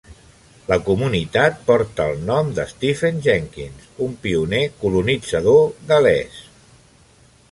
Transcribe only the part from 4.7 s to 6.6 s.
colonitzador gal·lès.